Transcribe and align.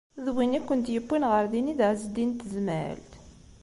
D 0.25 0.27
win 0.35 0.57
i 0.59 0.61
kent-yewwin 0.61 1.27
ɣer 1.31 1.43
din 1.51 1.71
i 1.73 1.75
d 1.79 1.81
Ɛezdin 1.89 2.31
n 2.33 2.37
Tezmalt? 2.39 3.11